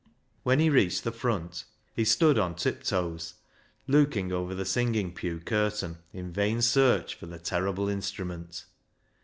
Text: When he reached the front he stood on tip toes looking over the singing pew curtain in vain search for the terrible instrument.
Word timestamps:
When 0.41 0.57
he 0.57 0.71
reached 0.71 1.03
the 1.03 1.11
front 1.11 1.63
he 1.93 2.05
stood 2.05 2.39
on 2.39 2.55
tip 2.55 2.81
toes 2.83 3.35
looking 3.85 4.31
over 4.31 4.55
the 4.55 4.65
singing 4.65 5.13
pew 5.13 5.39
curtain 5.39 5.99
in 6.11 6.33
vain 6.33 6.63
search 6.63 7.13
for 7.13 7.27
the 7.27 7.37
terrible 7.37 7.87
instrument. 7.87 8.65